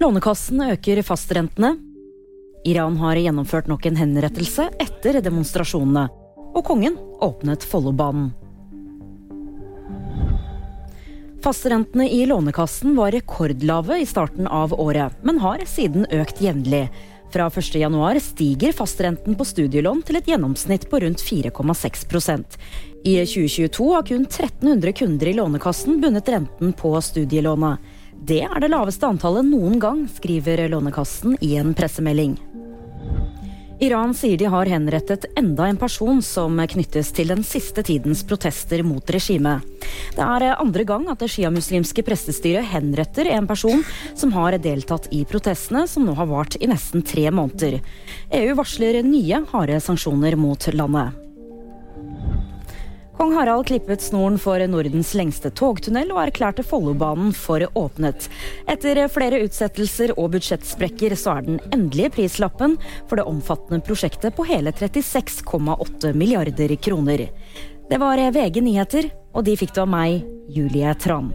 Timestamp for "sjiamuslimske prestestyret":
41.32-42.68